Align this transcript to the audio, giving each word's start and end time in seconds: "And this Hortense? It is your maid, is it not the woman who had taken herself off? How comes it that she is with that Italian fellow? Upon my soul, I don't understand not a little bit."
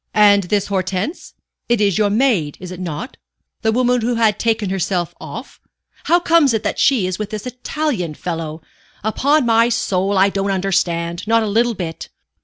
"And 0.15 0.45
this 0.45 0.65
Hortense? 0.65 1.35
It 1.69 1.79
is 1.79 1.99
your 1.99 2.09
maid, 2.09 2.57
is 2.59 2.71
it 2.71 2.79
not 2.79 3.17
the 3.61 3.71
woman 3.71 4.01
who 4.01 4.15
had 4.15 4.39
taken 4.39 4.71
herself 4.71 5.13
off? 5.21 5.59
How 6.05 6.19
comes 6.19 6.55
it 6.55 6.63
that 6.63 6.79
she 6.79 7.05
is 7.05 7.19
with 7.19 7.29
that 7.29 7.45
Italian 7.45 8.15
fellow? 8.15 8.63
Upon 9.03 9.45
my 9.45 9.69
soul, 9.69 10.17
I 10.17 10.29
don't 10.29 10.49
understand 10.49 11.27
not 11.27 11.43
a 11.43 11.47
little 11.47 11.75
bit." 11.75 12.09